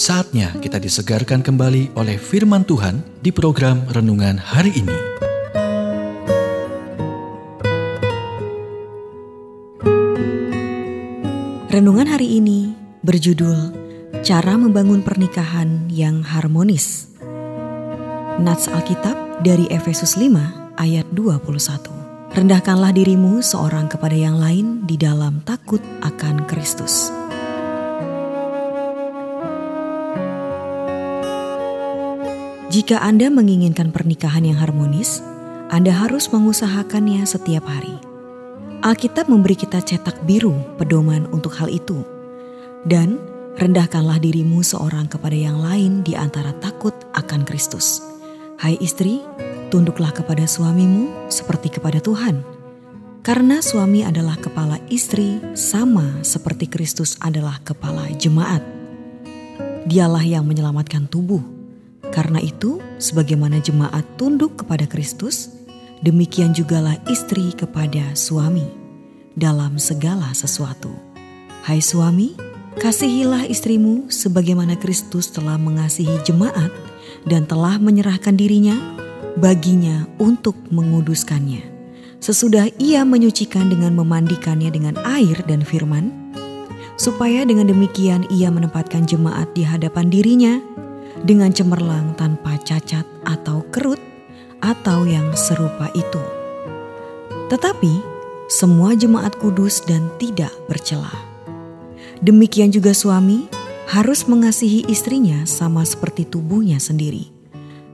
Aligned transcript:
Saatnya 0.00 0.56
kita 0.64 0.80
disegarkan 0.80 1.44
kembali 1.44 1.92
oleh 1.92 2.16
firman 2.16 2.64
Tuhan 2.64 3.04
di 3.20 3.28
program 3.28 3.84
renungan 3.92 4.40
hari 4.40 4.72
ini. 4.72 4.96
Renungan 11.68 12.08
hari 12.08 12.40
ini 12.40 12.72
berjudul 13.04 13.76
Cara 14.24 14.56
Membangun 14.56 15.04
Pernikahan 15.04 15.92
yang 15.92 16.24
Harmonis. 16.24 17.12
Nats 18.40 18.72
Alkitab 18.72 19.44
dari 19.44 19.68
Efesus 19.68 20.16
5 20.16 20.80
ayat 20.80 21.04
21. 21.12 22.32
Rendahkanlah 22.32 22.96
dirimu 22.96 23.44
seorang 23.44 23.92
kepada 23.92 24.16
yang 24.16 24.40
lain 24.40 24.88
di 24.88 24.96
dalam 24.96 25.44
takut 25.44 25.84
akan 26.00 26.48
Kristus. 26.48 27.19
Jika 32.70 33.02
Anda 33.02 33.26
menginginkan 33.34 33.90
pernikahan 33.90 34.46
yang 34.46 34.54
harmonis, 34.62 35.18
Anda 35.74 35.90
harus 35.90 36.30
mengusahakannya 36.30 37.26
setiap 37.26 37.66
hari. 37.66 37.98
Alkitab 38.86 39.26
memberi 39.26 39.58
kita 39.58 39.82
cetak 39.82 40.22
biru 40.22 40.54
pedoman 40.78 41.26
untuk 41.34 41.50
hal 41.58 41.66
itu. 41.66 42.06
Dan 42.86 43.18
rendahkanlah 43.58 44.22
dirimu 44.22 44.62
seorang 44.62 45.10
kepada 45.10 45.34
yang 45.34 45.58
lain 45.58 46.06
di 46.06 46.14
antara 46.14 46.54
takut 46.62 46.94
akan 47.18 47.42
Kristus. 47.42 48.06
Hai 48.62 48.78
istri, 48.78 49.18
tunduklah 49.74 50.14
kepada 50.14 50.46
suamimu 50.46 51.26
seperti 51.26 51.74
kepada 51.74 51.98
Tuhan. 51.98 52.38
Karena 53.26 53.58
suami 53.58 54.06
adalah 54.06 54.38
kepala 54.38 54.78
istri 54.86 55.42
sama 55.58 56.22
seperti 56.22 56.70
Kristus 56.70 57.18
adalah 57.18 57.58
kepala 57.66 58.06
jemaat. 58.14 58.62
Dialah 59.90 60.22
yang 60.22 60.46
menyelamatkan 60.46 61.10
tubuh 61.10 61.59
karena 62.10 62.42
itu, 62.42 62.82
sebagaimana 62.98 63.62
jemaat 63.62 64.02
tunduk 64.18 64.58
kepada 64.58 64.84
Kristus, 64.90 65.54
demikian 66.02 66.50
jugalah 66.50 66.98
istri 67.06 67.54
kepada 67.54 68.18
suami 68.18 68.66
dalam 69.38 69.78
segala 69.78 70.34
sesuatu. 70.34 70.90
Hai 71.62 71.78
suami, 71.78 72.34
kasihilah 72.82 73.46
istrimu 73.46 74.10
sebagaimana 74.10 74.74
Kristus 74.74 75.30
telah 75.30 75.54
mengasihi 75.54 76.18
jemaat 76.26 76.74
dan 77.30 77.46
telah 77.46 77.78
menyerahkan 77.78 78.34
dirinya 78.34 78.74
baginya 79.38 80.10
untuk 80.18 80.58
menguduskannya. 80.74 81.62
Sesudah 82.20 82.68
ia 82.76 83.06
menyucikan 83.06 83.70
dengan 83.70 83.96
memandikannya 83.96 84.68
dengan 84.68 84.98
air 85.06 85.40
dan 85.46 85.62
firman, 85.62 86.12
supaya 87.00 87.46
dengan 87.48 87.70
demikian 87.70 88.28
ia 88.28 88.52
menempatkan 88.52 89.08
jemaat 89.08 89.48
di 89.56 89.64
hadapan 89.64 90.12
dirinya 90.12 90.60
dengan 91.24 91.52
cemerlang 91.52 92.16
tanpa 92.16 92.56
cacat 92.60 93.04
atau 93.24 93.64
kerut 93.68 94.00
atau 94.60 95.04
yang 95.08 95.32
serupa 95.36 95.88
itu. 95.96 96.22
Tetapi 97.48 98.00
semua 98.50 98.94
jemaat 98.98 99.38
kudus 99.38 99.82
dan 99.84 100.10
tidak 100.18 100.52
bercela. 100.66 101.12
Demikian 102.20 102.68
juga 102.68 102.92
suami 102.92 103.48
harus 103.90 104.28
mengasihi 104.28 104.86
istrinya 104.86 105.42
sama 105.48 105.82
seperti 105.82 106.28
tubuhnya 106.28 106.78
sendiri. 106.78 107.32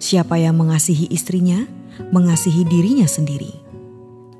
Siapa 0.00 0.40
yang 0.40 0.58
mengasihi 0.58 1.06
istrinya, 1.12 1.62
mengasihi 2.10 2.66
dirinya 2.66 3.06
sendiri. 3.06 3.52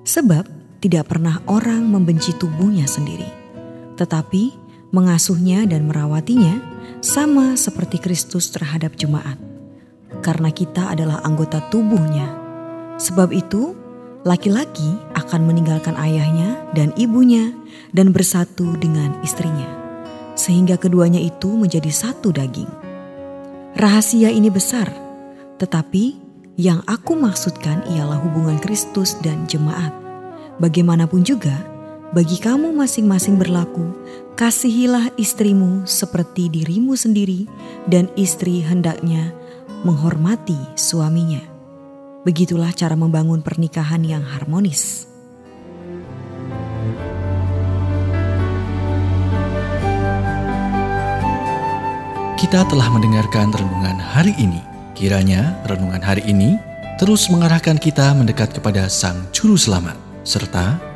Sebab 0.02 0.44
tidak 0.82 1.08
pernah 1.14 1.40
orang 1.48 1.88
membenci 1.88 2.34
tubuhnya 2.36 2.84
sendiri, 2.84 3.28
tetapi 3.96 4.63
mengasuhnya 4.94 5.66
dan 5.66 5.90
merawatinya 5.90 6.62
sama 7.02 7.58
seperti 7.58 7.98
Kristus 7.98 8.54
terhadap 8.54 8.94
jemaat, 8.94 9.34
karena 10.22 10.54
kita 10.54 10.94
adalah 10.94 11.18
anggota 11.26 11.58
tubuhnya. 11.68 12.30
Sebab 13.02 13.34
itu, 13.34 13.74
laki-laki 14.22 14.94
akan 15.18 15.50
meninggalkan 15.50 15.98
ayahnya 15.98 16.62
dan 16.78 16.94
ibunya 16.94 17.50
dan 17.90 18.14
bersatu 18.14 18.78
dengan 18.78 19.18
istrinya, 19.26 19.66
sehingga 20.38 20.78
keduanya 20.78 21.18
itu 21.18 21.50
menjadi 21.50 21.90
satu 21.90 22.30
daging. 22.30 22.70
Rahasia 23.74 24.30
ini 24.30 24.46
besar, 24.46 24.86
tetapi 25.58 26.22
yang 26.54 26.86
aku 26.86 27.18
maksudkan 27.18 27.82
ialah 27.90 28.22
hubungan 28.22 28.62
Kristus 28.62 29.18
dan 29.18 29.42
jemaat. 29.50 29.90
Bagaimanapun 30.62 31.26
juga, 31.26 31.58
bagi 32.14 32.38
kamu 32.38 32.70
masing-masing 32.70 33.34
berlaku 33.42 33.90
Kasihilah 34.34 35.14
istrimu 35.14 35.86
seperti 35.86 36.50
dirimu 36.50 36.98
sendiri, 36.98 37.46
dan 37.86 38.10
istri 38.18 38.66
hendaknya 38.66 39.30
menghormati 39.86 40.58
suaminya. 40.74 41.38
Begitulah 42.26 42.74
cara 42.74 42.98
membangun 42.98 43.46
pernikahan 43.46 44.02
yang 44.02 44.26
harmonis. 44.26 45.06
Kita 52.34 52.66
telah 52.66 52.90
mendengarkan 52.90 53.54
renungan 53.54 54.02
hari 54.02 54.34
ini. 54.42 54.58
Kiranya 54.98 55.62
renungan 55.70 56.02
hari 56.02 56.26
ini 56.26 56.58
terus 56.98 57.30
mengarahkan 57.30 57.78
kita 57.78 58.10
mendekat 58.18 58.50
kepada 58.50 58.90
Sang 58.90 59.30
Juru 59.30 59.54
Selamat, 59.54 59.94
serta 60.26 60.93